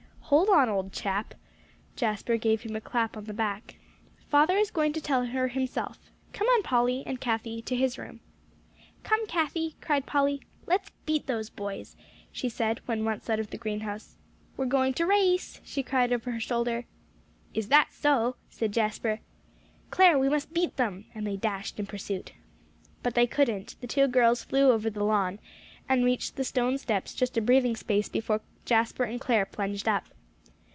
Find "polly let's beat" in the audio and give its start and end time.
10.05-11.27